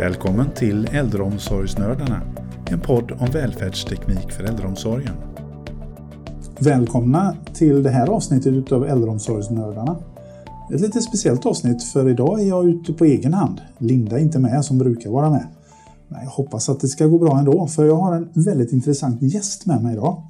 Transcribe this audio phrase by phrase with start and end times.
[0.00, 2.22] Välkommen till Äldreomsorgsnördarna,
[2.70, 5.14] en podd om välfärdsteknik för äldreomsorgen.
[6.58, 9.96] Välkomna till det här avsnittet av Äldreomsorgsnördarna.
[10.74, 13.60] Ett lite speciellt avsnitt för idag är jag ute på egen hand.
[13.78, 15.46] Linda är inte med som brukar vara med.
[16.08, 19.22] Men jag hoppas att det ska gå bra ändå för jag har en väldigt intressant
[19.22, 20.22] gäst med mig idag.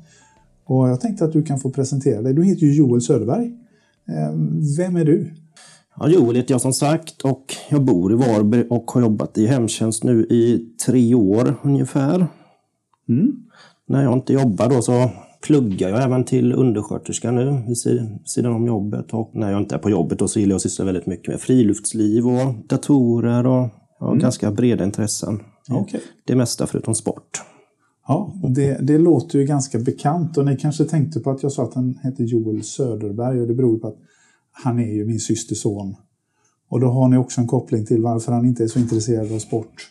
[0.65, 2.35] Och jag tänkte att du kan få presentera dig.
[2.35, 3.53] Du heter ju Joel Söderberg.
[4.09, 5.35] Ehm, vem är du?
[6.03, 9.47] Ja, Joel heter jag som sagt och jag bor i Varberg och har jobbat i
[9.47, 12.27] hemtjänst nu i tre år ungefär.
[13.09, 13.33] Mm.
[13.89, 15.11] När jag inte jobbar då så
[15.47, 17.77] pluggar jag även till undersköterska nu vid
[18.25, 19.13] sidan om jobbet.
[19.13, 21.29] Och när jag inte är på jobbet då så gillar jag att syssla väldigt mycket
[21.29, 23.69] med friluftsliv och datorer och
[24.01, 24.19] ja, mm.
[24.19, 25.41] ganska breda intressen.
[25.71, 26.01] Okay.
[26.27, 27.43] Det mesta förutom sport.
[28.09, 31.63] Ja, det, det låter ju ganska bekant och ni kanske tänkte på att jag sa
[31.63, 33.97] att han heter Joel Söderberg och det beror på att
[34.53, 35.97] han är ju min systers son.
[36.69, 39.39] Och då har ni också en koppling till varför han inte är så intresserad av
[39.39, 39.91] sport.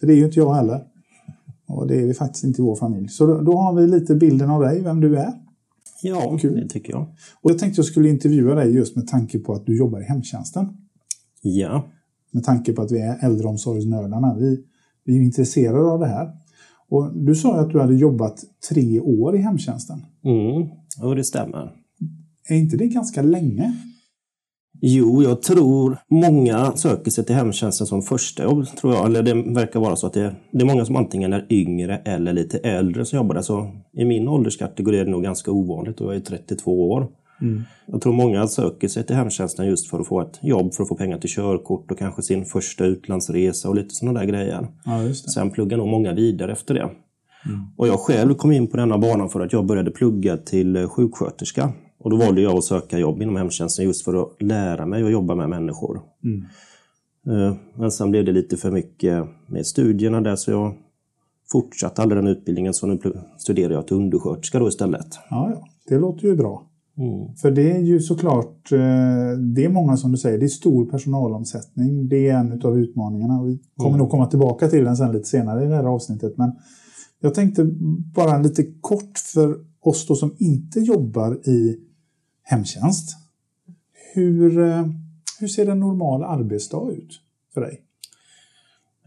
[0.00, 0.84] För det är ju inte jag heller.
[1.66, 3.08] Och det är vi faktiskt inte i vår familj.
[3.08, 5.32] Så då, då har vi lite bilden av dig, vem du är.
[6.02, 6.54] Ja, Kul.
[6.54, 7.02] det tycker jag.
[7.42, 10.04] Och jag tänkte jag skulle intervjua dig just med tanke på att du jobbar i
[10.04, 10.68] hemtjänsten.
[11.42, 11.84] Ja.
[12.30, 14.36] Med tanke på att vi är äldreomsorgsnördarna.
[14.38, 14.64] Vi,
[15.04, 16.32] vi är intresserade av det här.
[16.88, 20.06] Och du sa att du hade jobbat tre år i hemtjänsten.
[20.24, 20.68] Mm,
[21.02, 21.72] och det stämmer.
[22.48, 23.76] Är inte det ganska länge?
[24.80, 28.66] Jo, jag tror många söker sig till hemtjänsten som första jobb.
[28.80, 29.06] Tror jag.
[29.06, 32.32] Eller det verkar vara så att det, det är många som antingen är yngre eller
[32.32, 33.42] lite äldre som jobbar där.
[33.42, 37.08] Så I min ålderskategori är det nog ganska ovanligt och jag är 32 år.
[37.40, 37.62] Mm.
[37.86, 40.88] Jag tror många söker sig till hemtjänsten just för att få ett jobb, för att
[40.88, 44.68] få pengar till körkort och kanske sin första utlandsresa och lite sådana där grejer.
[44.84, 46.80] Ja, Sen pluggar nog många vidare efter det.
[47.46, 47.60] Mm.
[47.76, 51.72] Och jag själv kom in på denna banan för att jag började plugga till sjuksköterska.
[51.98, 55.12] Och då valde jag att söka jobb inom hemtjänsten just för att lära mig att
[55.12, 56.00] jobba med människor.
[56.24, 56.44] Mm.
[57.26, 60.74] Eh, men sen blev det lite för mycket med studierna där så jag
[61.52, 62.98] fortsatte aldrig den utbildningen så nu
[63.38, 65.18] studerar jag till undersköterska då istället.
[65.30, 65.68] Ja, ja.
[65.88, 66.64] det låter ju bra.
[66.98, 67.34] Mm.
[67.34, 68.78] För det är ju såklart, eh,
[69.54, 72.08] det är många som du säger, det är stor personalomsättning.
[72.08, 73.42] Det är en av utmaningarna.
[73.42, 73.98] Vi kommer mm.
[73.98, 76.36] nog komma tillbaka till den sen lite senare i det här avsnittet.
[76.36, 76.52] Men
[77.20, 77.64] jag tänkte
[78.14, 81.76] bara lite kort för oss då som inte jobbar i
[82.48, 83.16] hemtjänst.
[84.14, 84.86] Hur, eh,
[85.40, 87.20] hur ser en normal arbetsdag ut
[87.54, 87.82] för dig?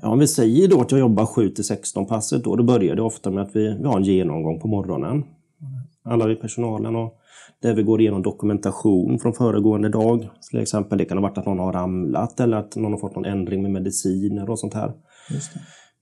[0.02, 2.96] Ja, om vi säger då att jag jobbar 7 till 16 passet då, då börjar
[2.96, 5.24] det ofta med att vi, vi har en genomgång på morgonen.
[6.04, 7.18] Alla i personalen och
[7.62, 10.30] där vi går igenom dokumentation från föregående dag.
[10.50, 13.16] Till exempel det kan ha varit att någon har ramlat eller att någon har fått
[13.16, 14.94] någon ändring med mediciner och sånt här.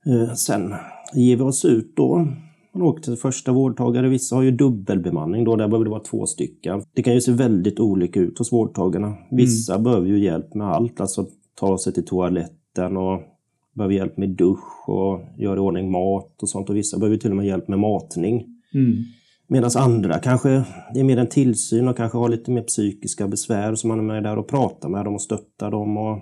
[0.06, 0.76] Eh, sen
[1.14, 2.28] ger vi oss ut då
[2.74, 4.10] man åker till första vårdtagare.
[4.10, 6.82] Vissa har ju dubbelbemanning då, där behöver det vara två stycken.
[6.94, 9.14] Det kan ju se väldigt olika ut hos vårdtagarna.
[9.32, 9.84] Vissa mm.
[9.84, 11.26] behöver ju hjälp med allt, alltså
[11.56, 13.22] ta sig till toaletten och
[13.74, 16.70] behöver hjälp med dusch och göra i ordning mat och sånt.
[16.70, 18.46] Och vissa behöver till och med hjälp med matning.
[18.74, 18.94] Mm.
[19.48, 20.64] Medan andra kanske
[20.94, 24.04] det är mer en tillsyn och kanske har lite mer psykiska besvär så man är
[24.04, 26.20] med där och pratar med dem och stöttar dem och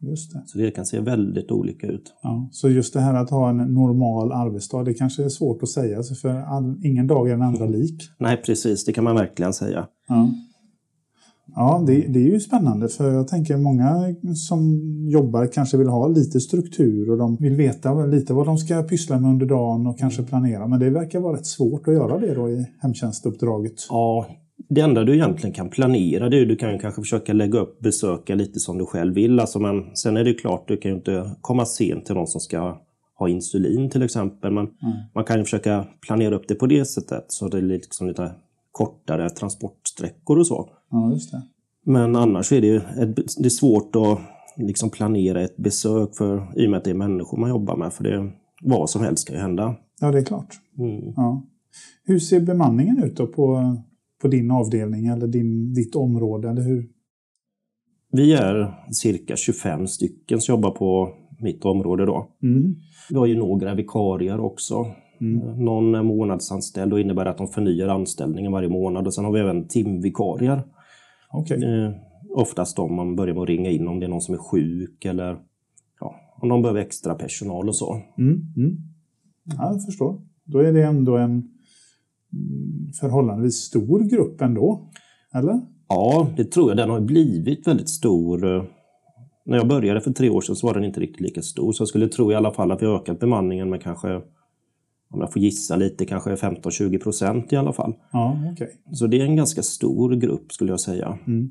[0.00, 0.42] Just det.
[0.46, 2.12] Så det kan se väldigt olika ut.
[2.22, 5.68] Ja, så just det här att ha en normal arbetsdag, det kanske är svårt att
[5.68, 8.02] säga, för all, ingen dag är den andra lik.
[8.18, 9.86] Nej, precis, det kan man verkligen säga.
[10.08, 10.30] Ja,
[11.54, 16.08] ja det, det är ju spännande, för jag tänker många som jobbar kanske vill ha
[16.08, 19.98] lite struktur och de vill veta lite vad de ska pyssla med under dagen och
[19.98, 23.74] kanske planera, men det verkar vara rätt svårt att göra det då i hemtjänstuppdraget.
[23.90, 24.26] Ja,
[24.68, 27.80] det enda du egentligen kan planera det är du kan ju kanske försöka lägga upp
[27.80, 29.40] besöka lite som du själv vill.
[29.40, 32.40] Alltså, men sen är det klart, du kan ju inte komma sent till någon som
[32.40, 32.78] ska
[33.18, 34.52] ha insulin till exempel.
[34.52, 34.96] Men mm.
[35.14, 38.32] man kan ju försöka planera upp det på det sättet så det är liksom lite
[38.72, 40.70] kortare transportsträckor och så.
[40.90, 41.42] Ja, just det.
[41.84, 42.80] Men annars är det ju
[43.38, 44.18] det är svårt att
[44.56, 47.92] liksom planera ett besök för, i och med att det är människor man jobbar med.
[47.92, 48.30] För det,
[48.62, 49.74] vad som helst kan ju hända.
[50.00, 50.54] Ja, det är klart.
[50.78, 51.12] Mm.
[51.16, 51.42] Ja.
[52.04, 53.76] Hur ser bemanningen ut då på
[54.22, 56.50] på din avdelning eller din, ditt område?
[56.50, 56.88] Eller hur?
[58.12, 62.06] Vi är cirka 25 stycken som jobbar på mitt område.
[62.06, 62.28] Då.
[62.42, 62.76] Mm.
[63.10, 64.86] Vi har ju några vikarier också.
[65.20, 65.64] Mm.
[65.64, 69.06] Någon är månadsanställd och innebär att de förnyar anställningen varje månad.
[69.06, 70.62] Och sen har vi även timvikarier.
[71.32, 71.64] Okay.
[71.64, 71.92] Eh,
[72.34, 75.04] oftast om man börjar med att ringa in om det är någon som är sjuk
[75.04, 75.38] eller
[76.00, 78.00] ja, om de behöver extra personal och så.
[78.18, 78.40] Mm.
[78.56, 78.76] Mm.
[79.44, 80.20] Ja, jag förstår.
[80.44, 81.50] Då är det ändå en
[83.00, 84.90] förhållandevis stor grupp ändå?
[85.34, 85.60] Eller?
[85.88, 86.76] Ja, det tror jag.
[86.76, 88.38] Den har blivit väldigt stor.
[89.46, 91.72] När jag började för tre år sedan så var den inte riktigt lika stor.
[91.72, 94.14] Så jag skulle tro i alla fall att vi har ökat bemanningen med kanske,
[95.10, 97.94] om jag får gissa lite, kanske 15-20 procent i alla fall.
[98.12, 98.68] Ja, okay.
[98.92, 101.18] Så det är en ganska stor grupp skulle jag säga.
[101.26, 101.50] Mm.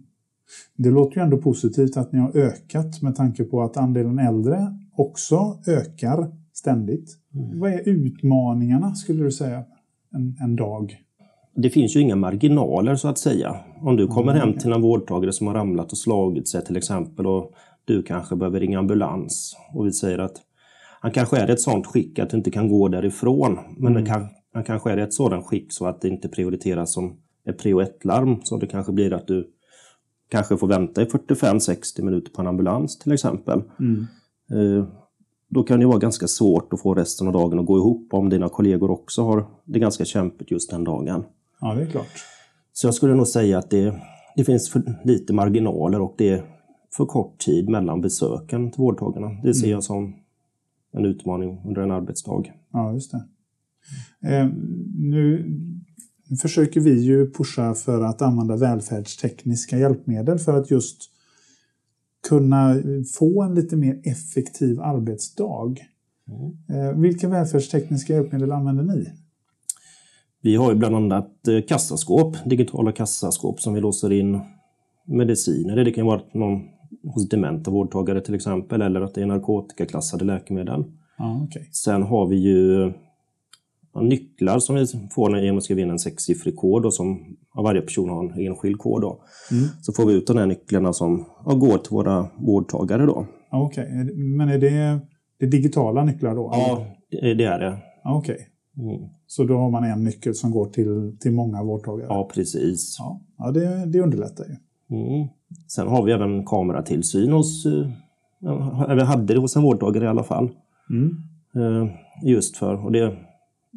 [0.77, 4.77] Det låter ju ändå positivt att ni har ökat med tanke på att andelen äldre
[4.97, 7.17] också ökar ständigt.
[7.33, 7.59] Mm.
[7.59, 9.63] Vad är utmaningarna skulle du säga
[10.13, 10.97] en, en dag?
[11.55, 13.55] Det finns ju inga marginaler så att säga.
[13.81, 16.77] Om du kommer mm, hem till en vårdtagare som har ramlat och slagit sig till
[16.77, 17.53] exempel och
[17.85, 20.41] du kanske behöver ringa ambulans och vi säger att
[21.01, 23.59] han kanske är i ett sådant skick att du inte kan gå därifrån.
[23.77, 24.05] Men mm.
[24.05, 27.59] kan, han kanske är i ett sådant skick så att det inte prioriteras som ett
[27.59, 28.39] prio 1-larm.
[28.43, 29.51] Så det kanske blir att du
[30.29, 33.61] kanske får vänta i 45-60 minuter på en ambulans till exempel.
[33.79, 34.07] Mm.
[34.51, 34.87] Eh,
[35.49, 38.29] då kan det vara ganska svårt att få resten av dagen att gå ihop om
[38.29, 41.23] dina kollegor också har det ganska kämpigt just den dagen.
[41.61, 42.25] Ja, det är klart.
[42.73, 44.01] Så jag skulle nog säga att det,
[44.35, 46.45] det finns för lite marginaler och det är
[46.97, 49.27] för kort tid mellan besöken till vårdtagarna.
[49.43, 49.71] Det ser mm.
[49.71, 50.15] jag som
[50.93, 52.43] en utmaning under en arbetsdag.
[52.73, 53.23] Ja, just det.
[54.29, 54.47] Eh,
[54.95, 55.45] nu
[56.41, 61.16] försöker vi ju pusha för att använda välfärdstekniska hjälpmedel för att just
[62.29, 62.75] kunna
[63.15, 65.75] få en lite mer effektiv arbetsdag.
[66.27, 66.87] Mm.
[66.89, 69.09] Eh, vilka välfärdstekniska hjälpmedel använder ni?
[70.41, 74.39] Vi har ju bland annat eh, kassaskåp, digitala kassaskåp som vi låser in
[75.07, 75.75] mediciner.
[75.75, 76.61] Det kan vara någon
[77.03, 80.83] hos dementa vårdtagare till exempel eller att det är narkotikaklassade läkemedel.
[81.17, 81.63] Ah, okay.
[81.71, 82.93] Sen har vi ju
[84.01, 84.85] nycklar som vi
[85.15, 87.19] får genom att skriva in en sexsiffrig kod och som
[87.55, 89.01] varje person har en enskild kod.
[89.01, 89.23] Då.
[89.51, 89.63] Mm.
[89.81, 93.05] Så får vi ut de här nycklarna som går till våra vårdtagare.
[93.05, 93.27] Då.
[93.51, 94.15] Okej, okay.
[94.15, 94.99] men är det,
[95.39, 96.51] det digitala nycklar då?
[96.53, 97.77] Ja, det är det.
[98.05, 98.35] Okej.
[98.35, 98.45] Okay.
[98.77, 99.09] Mm.
[99.27, 102.07] Så då har man en nyckel som går till, till många vårdtagare?
[102.09, 102.95] Ja, precis.
[102.99, 104.55] Ja, ja det, det underlättar ju.
[104.97, 105.27] Mm.
[105.67, 107.65] Sen har vi även kameratillsyn hos,
[108.89, 110.49] eller hade det hos en vårdtagare i alla fall.
[110.89, 111.09] Mm.
[111.55, 111.89] Eh,
[112.23, 113.17] just för, och det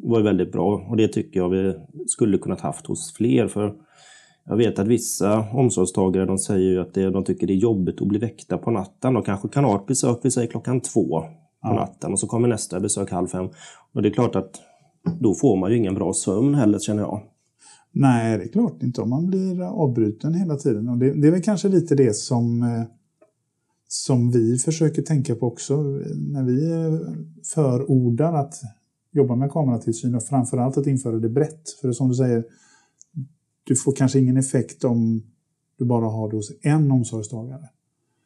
[0.03, 1.75] var väldigt bra och det tycker jag vi
[2.07, 3.47] skulle kunnat haft hos fler.
[3.47, 3.73] För
[4.45, 8.07] jag vet att vissa omsorgstagare de säger att det, de tycker det är jobbigt att
[8.07, 9.13] bli väckta på natten.
[9.13, 11.23] De kanske kan ha ett besök, vi säger klockan två
[11.61, 13.49] på natten och så kommer nästa besök halv fem.
[13.93, 14.61] Och det är klart att
[15.19, 17.21] då får man ju ingen bra sömn heller känner jag.
[17.93, 20.89] Nej, det är klart inte om man blir avbruten hela tiden.
[20.89, 22.83] Och det, det är väl kanske lite det som, eh,
[23.87, 25.75] som vi försöker tänka på också
[26.33, 26.59] när vi
[27.53, 28.53] förordar att
[29.11, 31.69] jobba med kameratillsyn och framförallt att införa det brett.
[31.81, 32.45] För som du säger,
[33.63, 35.23] du får kanske ingen effekt om
[35.77, 37.69] du bara har det hos en omsorgstagare.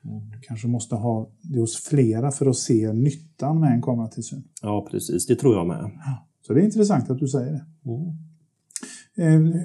[0.03, 0.29] Mm.
[0.31, 4.43] Du kanske måste ha det hos flera för att se nyttan med en kameratillsyn.
[4.61, 5.25] Ja, precis.
[5.25, 5.91] Det tror jag med.
[6.41, 7.65] Så det är intressant att du säger det.
[7.85, 9.53] Mm.
[9.53, 9.61] Eh,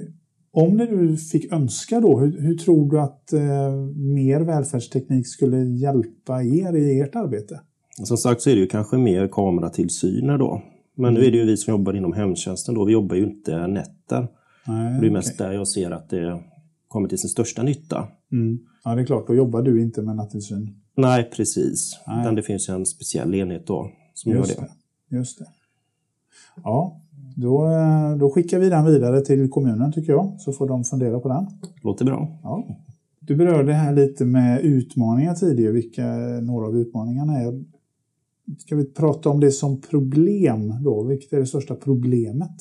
[0.52, 6.42] om du fick önska då, hur, hur tror du att eh, mer välfärdsteknik skulle hjälpa
[6.42, 7.60] er i ert arbete?
[8.04, 10.62] Som sagt så är det ju kanske mer kameratillsyner då.
[11.00, 12.84] Men nu är det ju vi som jobbar inom hemtjänsten då.
[12.84, 14.28] Vi jobbar ju inte nätter.
[14.66, 15.46] Nej, det är mest okay.
[15.46, 16.40] där jag ser att det
[16.88, 18.08] kommer till sin största nytta.
[18.32, 18.58] Mm.
[18.84, 19.26] Ja, det är klart.
[19.26, 20.74] Då jobbar du inte med nattillsyn.
[20.96, 22.00] Nej, precis.
[22.06, 22.20] Nej.
[22.20, 24.68] Utan det finns en speciell enhet då som Just gör det.
[25.08, 25.16] det.
[25.16, 25.46] Just det.
[26.64, 27.00] Ja,
[27.36, 27.68] då,
[28.20, 30.34] då skickar vi den vidare till kommunen tycker jag.
[30.38, 31.46] Så får de fundera på den.
[31.82, 32.38] Låter bra.
[32.42, 32.66] Ja.
[33.20, 35.72] Du berörde här lite med utmaningar tidigare.
[35.72, 36.06] Vilka
[36.42, 37.64] några av utmaningarna är.
[38.58, 41.02] Ska vi prata om det som problem då?
[41.02, 42.56] Vilket är det största problemet?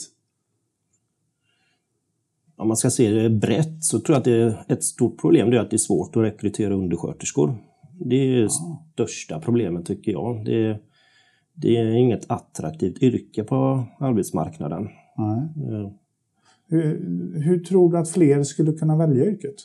[2.56, 5.50] Om man ska se det brett så tror jag att det är ett stort problem
[5.50, 7.58] det är att det är svårt att rekrytera undersköterskor.
[8.00, 8.50] Det är det ja.
[8.94, 10.46] största problemet tycker jag.
[10.46, 10.80] Det är,
[11.54, 14.88] det är inget attraktivt yrke på arbetsmarknaden.
[15.16, 15.50] Ja.
[16.68, 16.84] Hur,
[17.42, 19.56] hur tror du att fler skulle kunna välja yrket?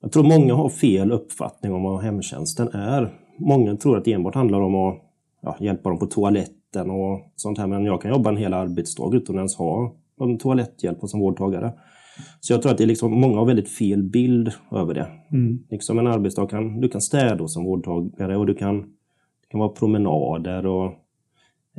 [0.00, 4.34] Jag tror många har fel uppfattning om vad hemtjänsten är många tror att det enbart
[4.34, 4.98] handlar om att
[5.42, 7.66] ja, hjälpa dem på toaletten och sånt här.
[7.66, 11.72] Men jag kan jobba en hel arbetsdag utan att ens ha en toaletthjälp som vårdtagare.
[12.40, 15.06] Så jag tror att det är liksom, många har väldigt fel bild över det.
[15.32, 15.58] Mm.
[15.70, 19.68] Liksom en arbetsdag kan, du kan städa som vårdtagare och du kan, det kan vara
[19.68, 20.92] promenader och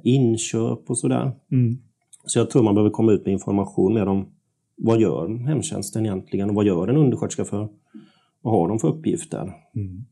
[0.03, 1.31] inköp och sådär.
[1.51, 1.77] Mm.
[2.25, 4.25] Så jag tror man behöver komma ut med information mer om
[4.75, 7.69] vad gör hemtjänsten egentligen och vad gör en undersköterska för?
[8.41, 9.53] Vad har de för uppgifter?
[9.75, 10.05] Mm.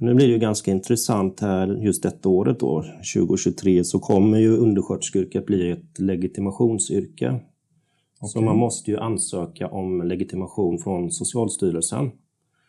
[0.00, 4.56] Nu blir det ju ganska intressant här just detta året då, 2023, så kommer ju
[4.56, 7.26] undersköterskeyrket bli ett legitimationsyrke.
[7.26, 8.28] Okay.
[8.28, 12.10] Så man måste ju ansöka om legitimation från Socialstyrelsen.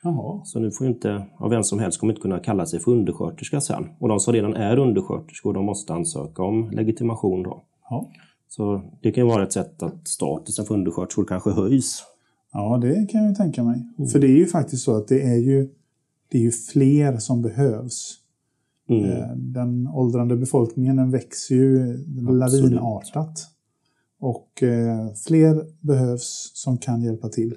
[0.03, 0.41] Jaha.
[0.43, 2.91] Så nu får ju inte, ja, vem som helst kommer inte kunna kalla sig för
[2.91, 3.87] undersköterska sen.
[3.99, 7.63] Och de som redan är undersköterskor, de måste ansöka om legitimation då.
[7.89, 8.09] Ja.
[8.47, 12.03] Så det kan ju vara ett sätt att statusen för undersköterskor kanske höjs.
[12.53, 13.85] Ja, det kan jag tänka mig.
[13.97, 14.09] Mm.
[14.09, 15.69] För det är ju faktiskt så att det är ju
[16.31, 18.15] det är ju fler som behövs.
[18.89, 19.03] Mm.
[19.03, 21.97] Eh, den åldrande befolkningen den växer ju
[22.31, 23.47] lavinartat.
[24.19, 27.55] Och eh, fler behövs som kan hjälpa till.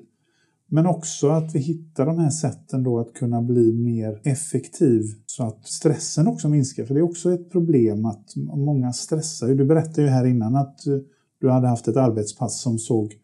[0.67, 5.43] Men också att vi hittar de här sätten då att kunna bli mer effektiv så
[5.45, 6.85] att stressen också minskar.
[6.85, 9.49] För det är också ett problem att många stressar.
[9.49, 10.81] Du berättade ju här innan att
[11.41, 13.15] du hade haft ett arbetspass som såg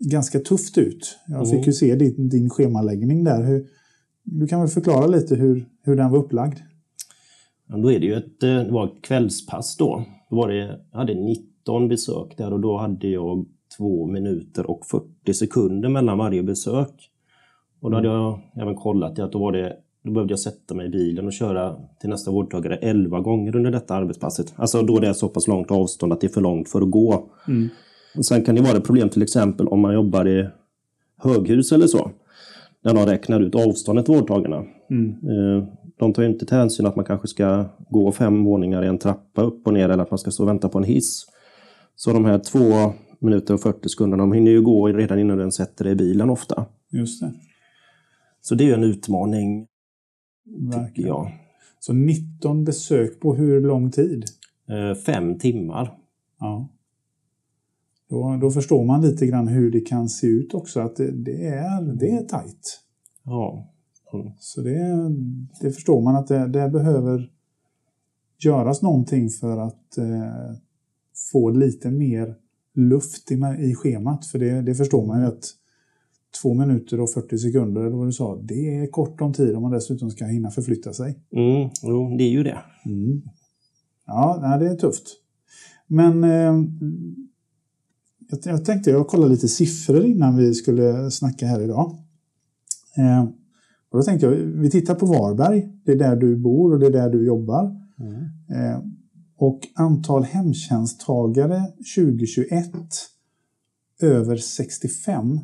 [0.00, 1.18] ganska tufft ut.
[1.26, 3.44] Jag fick ju se din, din schemaläggning där.
[3.44, 3.66] Hur,
[4.26, 6.58] du kan väl förklara lite hur, hur den var upplagd?
[7.66, 10.04] Ja, då är det ju ett, eh, det var ett kvällspass då.
[10.30, 14.86] då var det, jag hade 19 besök där och då hade jag två minuter och
[14.86, 17.10] 40 sekunder mellan varje besök.
[17.80, 20.86] Och då hade jag även kollat att då, var det, då behövde jag sätta mig
[20.86, 24.54] i bilen och köra till nästa vårdtagare 11 gånger under detta arbetspasset.
[24.56, 26.90] Alltså då det är så pass långt avstånd att det är för långt för att
[26.90, 27.28] gå.
[27.48, 27.68] Mm.
[28.16, 30.48] Och sen kan det vara ett problem till exempel om man jobbar i
[31.16, 32.10] höghus eller så.
[32.86, 34.64] När de räknar ut avståndet till vårdtagarna.
[34.90, 35.10] Mm.
[35.10, 38.98] Eh, de tar inte till hänsyn att man kanske ska gå fem våningar i en
[38.98, 41.26] trappa upp och ner eller att man ska stå och vänta på en hiss.
[41.96, 45.52] Så de här två minuter och 40 sekunder, de hinner ju gå redan innan den
[45.52, 46.66] sätter dig i bilen ofta.
[46.92, 47.32] Just det.
[48.40, 49.66] Så det är ju en utmaning,
[50.44, 50.86] Verkligen.
[50.86, 51.32] tycker jag.
[51.78, 54.24] Så 19 besök på hur lång tid?
[54.68, 55.92] Eh, fem timmar.
[56.40, 56.68] Ja.
[58.08, 61.46] Då, då förstår man lite grann hur det kan se ut också, att det, det
[61.46, 62.80] är, det är tajt.
[63.24, 63.72] Ja.
[64.12, 64.32] Mm.
[64.38, 65.10] Så det,
[65.60, 67.30] det förstår man att det, det behöver
[68.38, 70.56] göras någonting för att eh,
[71.32, 72.34] få lite mer
[72.74, 74.26] luft i, i schemat.
[74.26, 75.44] För det, det förstår man ju att
[76.42, 79.62] två minuter och 40 sekunder, eller vad du sa, det är kort om tid om
[79.62, 81.18] man dessutom ska hinna förflytta sig.
[81.32, 82.58] Mm, jo, det är ju det.
[82.86, 83.22] Mm.
[84.06, 85.06] Ja, det är tufft.
[85.86, 86.54] Men eh,
[88.28, 91.98] jag, jag tänkte, jag kollade lite siffror innan vi skulle snacka här idag.
[92.96, 93.24] Eh,
[93.90, 96.86] och då tänkte jag, vi tittar på Varberg, det är där du bor och det
[96.86, 97.80] är där du jobbar.
[98.00, 98.14] Mm.
[98.50, 98.80] Eh,
[99.36, 101.62] och antal hemtjänsttagare
[101.96, 102.72] 2021
[104.00, 105.40] över 65,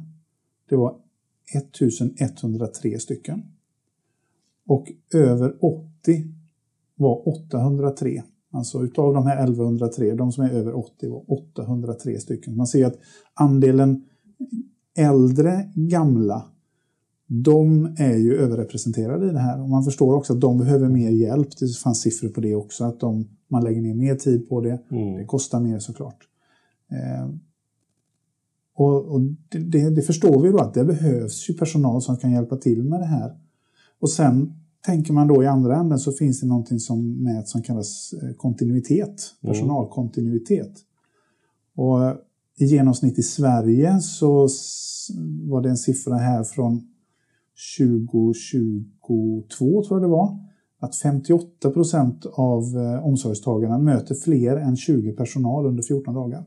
[0.69, 0.97] det var
[1.55, 3.43] 1103 stycken.
[4.67, 6.25] Och över 80
[6.95, 8.23] var 803.
[8.53, 12.57] Alltså utav de här 1103, de som är över 80 var 803 stycken.
[12.57, 12.99] Man ser att
[13.35, 14.05] andelen
[14.97, 16.45] äldre gamla,
[17.27, 19.63] de är ju överrepresenterade i det här.
[19.63, 21.49] Och man förstår också att de behöver mer hjälp.
[21.61, 24.83] Det fanns siffror på det också, att de man lägger ner mer tid på det.
[24.91, 25.15] Mm.
[25.17, 26.29] Det kostar mer såklart.
[26.91, 27.29] Eh,
[28.75, 32.57] och, och det, det, förstår vi då att det behövs ju personal som kan hjälpa
[32.57, 33.37] till med det här.
[34.01, 37.63] Och sen tänker man då i andra änden så finns det någonting som mäts som
[37.63, 39.53] kallas eh, kontinuitet, mm.
[39.53, 40.73] personalkontinuitet.
[41.77, 41.99] Och
[42.59, 44.49] i genomsnitt i Sverige så
[45.51, 46.89] var det en siffra här från
[47.79, 50.39] 2022 tror jag det var
[50.79, 56.45] att 58 procent av eh, omsorgstagarna möter fler än 20 personal under 14 dagar.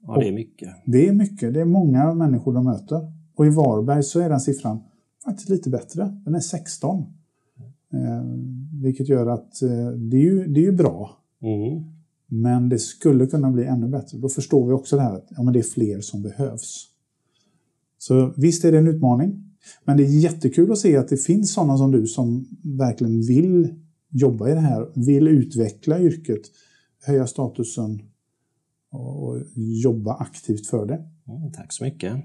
[0.00, 0.68] Ja, det är mycket.
[0.86, 1.54] det är mycket.
[1.54, 3.12] Det är många människor de möter.
[3.34, 4.80] Och i Varberg så är den siffran
[5.24, 6.20] faktiskt lite bättre.
[6.24, 7.04] Den är 16.
[7.92, 8.22] Eh,
[8.82, 11.18] vilket gör att eh, det, är ju, det är ju bra.
[11.42, 11.84] Mm.
[12.26, 14.18] Men det skulle kunna bli ännu bättre.
[14.18, 16.86] Då förstår vi också det här att ja, men det är fler som behövs.
[17.98, 19.44] Så visst är det en utmaning.
[19.84, 23.74] Men det är jättekul att se att det finns sådana som du som verkligen vill
[24.10, 26.42] jobba i det här, vill utveckla yrket,
[27.06, 28.02] höja statusen
[28.90, 31.04] och jobba aktivt för det.
[31.28, 32.16] Mm, tack så mycket.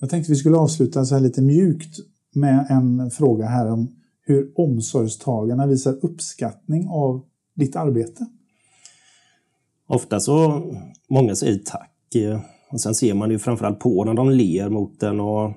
[0.00, 1.96] Jag tänkte vi skulle avsluta så här lite mjukt
[2.34, 3.94] med en fråga här om
[4.26, 7.24] hur omsorgstagarna visar uppskattning av
[7.54, 8.26] ditt arbete.
[9.86, 10.62] Ofta så,
[11.08, 11.94] många säger tack.
[12.70, 15.52] Och sen ser man det ju framförallt på när de ler mot den och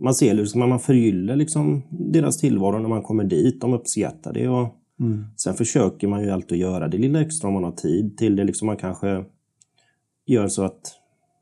[0.00, 3.60] man ser liksom att man förgyller liksom deras tillvaro när man kommer dit.
[3.60, 4.48] De uppskattar det.
[4.48, 4.68] Och
[5.00, 5.24] mm.
[5.36, 8.44] Sen försöker man ju alltid göra det lilla extra om man har tid till det.
[8.44, 9.24] Liksom man kanske
[10.26, 10.80] gör så att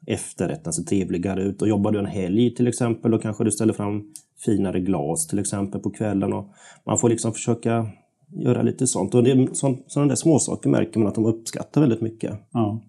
[0.06, 1.62] efterrätten ser trevligare ut.
[1.62, 4.12] Och jobbar du en helg till exempel, då kanske du ställer fram
[4.44, 6.32] finare glas till exempel på kvällen.
[6.32, 6.49] Och
[6.87, 7.87] man får liksom försöka
[8.32, 9.14] göra lite sånt.
[9.14, 12.30] Och det, så, sådana där småsaker märker man att de uppskattar väldigt mycket.
[12.52, 12.82] Ja,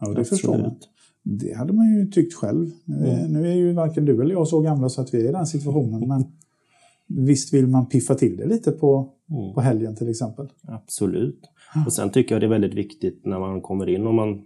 [0.00, 0.28] ja det Absolut.
[0.28, 0.74] förstår man.
[1.22, 2.70] Det hade man ju tyckt själv.
[2.88, 3.32] Mm.
[3.32, 5.46] Nu är ju varken du eller jag så gamla så att vi är i den
[5.46, 6.08] situationen.
[6.08, 6.24] Men
[7.06, 9.54] visst vill man piffa till det lite på, mm.
[9.54, 10.48] på helgen till exempel.
[10.68, 11.40] Absolut.
[11.86, 14.42] Och sen tycker jag det är väldigt viktigt när man kommer in och man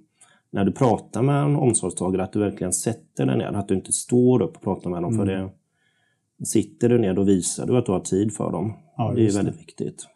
[0.50, 3.46] när du pratar med en omsorgstagare att du verkligen sätter dig ner.
[3.46, 5.14] Att du inte står upp och pratar med dem.
[5.14, 5.26] Mm.
[5.26, 5.50] För det,
[6.44, 8.72] sitter du ner då visar du att du har tid för dem.
[8.96, 9.60] Ja, det är väldigt det.
[9.60, 10.06] viktigt.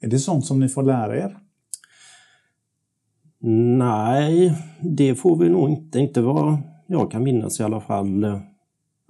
[0.00, 1.38] Är det sånt som ni får lära er?
[3.78, 5.98] Nej, det får vi nog inte.
[5.98, 8.20] Inte vad jag kan minnas i alla fall.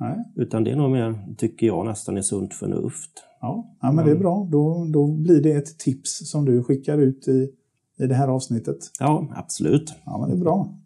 [0.00, 0.25] Nej.
[0.37, 3.11] Utan det är nog mer, tycker jag, nästan är sunt förnuft.
[3.40, 4.49] Ja, ja men det är bra.
[4.50, 7.50] Då, då blir det ett tips som du skickar ut i,
[8.02, 8.78] i det här avsnittet.
[9.00, 9.94] Ja, absolut.
[10.04, 10.78] Ja, men det är bra.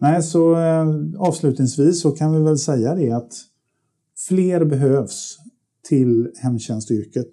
[0.00, 0.86] Nej, så eh,
[1.18, 3.32] avslutningsvis så kan vi väl säga det att
[4.28, 5.38] fler behövs
[5.88, 7.30] till hemtjänstyrket.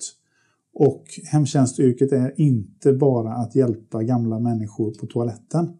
[0.73, 5.73] Och hemtjänstyrket är inte bara att hjälpa gamla människor på toaletten.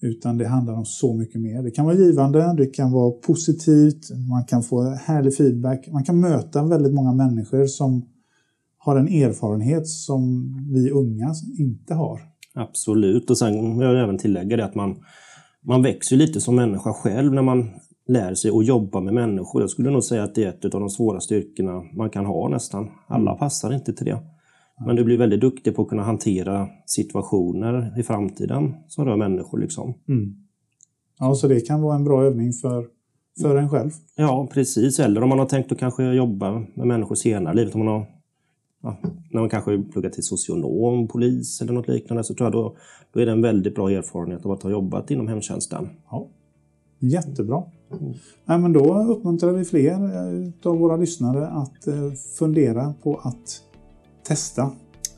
[0.00, 1.62] Utan det handlar om så mycket mer.
[1.62, 5.88] Det kan vara givande, det kan vara positivt, man kan få härlig feedback.
[5.92, 8.06] Man kan möta väldigt många människor som
[8.84, 12.20] har en erfarenhet som vi unga inte har.
[12.54, 14.96] Absolut, och sen vill jag även tillägga det att man,
[15.60, 17.70] man växer lite som människa själv när man
[18.06, 19.62] lär sig att jobba med människor.
[19.62, 22.48] Jag skulle nog säga att det är ett av de svåraste yrkena man kan ha
[22.48, 22.90] nästan.
[23.06, 23.38] Alla mm.
[23.38, 24.18] passar inte till det.
[24.86, 29.58] Men du blir väldigt duktig på att kunna hantera situationer i framtiden som rör människor.
[29.58, 29.94] Liksom.
[30.08, 30.34] Mm.
[31.18, 32.86] Ja, så det kan vara en bra övning för,
[33.42, 33.90] för en själv?
[34.16, 35.00] Ja, precis.
[35.00, 37.74] Eller om man har tänkt att kanske jobba med människor senare i livet.
[37.74, 38.06] Om man har,
[38.82, 38.96] ja,
[39.30, 42.76] när man kanske pluggar till socionom, polis eller något liknande så tror jag då,
[43.12, 45.88] då är det en väldigt bra erfarenhet av att ha jobbat inom hemtjänsten.
[46.10, 46.28] Ja.
[46.98, 47.62] Jättebra.
[48.00, 48.14] Mm.
[48.46, 53.62] Ja, men då uppmuntrar vi fler eh, av våra lyssnare att eh, fundera på att
[54.22, 54.70] testa.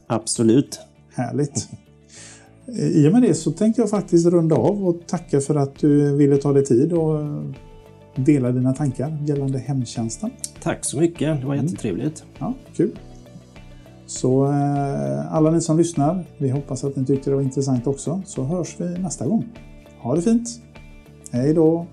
[0.06, 0.80] Absolut.
[1.14, 1.68] Härligt.
[2.78, 6.16] I och med det så tänkte jag faktiskt runda av och tacka för att du
[6.16, 7.18] ville ta dig tid och
[8.16, 10.30] dela dina tankar gällande hemtjänsten.
[10.62, 11.66] Tack så mycket, det var mm.
[11.66, 12.24] jättetrevligt.
[12.38, 12.98] Ja, kul.
[14.06, 18.22] Så eh, alla ni som lyssnar, vi hoppas att ni tyckte det var intressant också,
[18.26, 19.44] så hörs vi nästa gång.
[20.02, 20.48] Ha det fint!
[21.32, 21.86] Hej då!